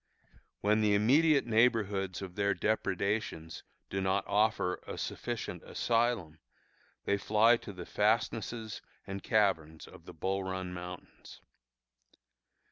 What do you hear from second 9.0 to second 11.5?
and caverns of the Bull Run Mountains.